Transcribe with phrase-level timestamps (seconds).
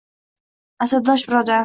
[0.87, 1.59] Asrdosh birodar!